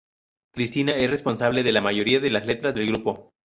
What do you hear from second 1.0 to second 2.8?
responsable de la mayoría de las letras